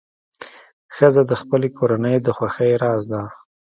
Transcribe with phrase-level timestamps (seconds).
[0.95, 3.21] ښځه د خپلې کورنۍ د خوښۍ راز ده.